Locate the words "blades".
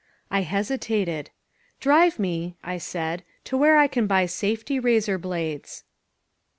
5.19-5.83